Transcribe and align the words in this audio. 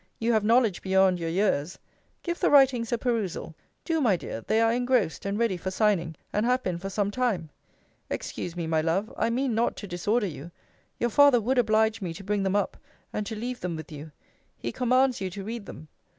You 0.17 0.33
have 0.33 0.43
knowledge 0.43 0.81
beyond 0.81 1.19
your 1.19 1.29
years 1.29 1.77
give 2.23 2.39
the 2.39 2.49
writings 2.49 2.91
a 2.91 2.97
perusal: 2.97 3.53
do, 3.85 4.01
my 4.01 4.15
dear: 4.17 4.41
they 4.41 4.59
are 4.59 4.73
engrossed, 4.73 5.27
and 5.27 5.37
ready 5.37 5.57
for 5.57 5.69
signing, 5.69 6.15
and 6.33 6.43
have 6.43 6.63
been 6.63 6.79
for 6.79 6.89
some 6.89 7.11
time. 7.11 7.51
Excuse 8.09 8.55
me, 8.55 8.65
my 8.65 8.81
love 8.81 9.13
I 9.15 9.29
mean 9.29 9.53
not 9.53 9.75
to 9.77 9.87
disorder 9.87 10.25
you: 10.25 10.49
your 10.99 11.11
father 11.11 11.39
would 11.39 11.59
oblige 11.59 12.01
me 12.01 12.15
to 12.15 12.23
bring 12.23 12.41
them 12.41 12.55
up, 12.55 12.77
and 13.13 13.27
to 13.27 13.35
leave 13.35 13.59
them 13.59 13.75
with 13.75 13.91
you. 13.91 14.11
He 14.57 14.71
commands 14.71 15.21
you 15.21 15.29
to 15.29 15.43
read 15.43 15.67
them. 15.67 15.87